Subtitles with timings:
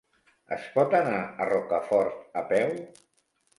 [0.55, 2.77] Es pot anar a Rocafort a peu?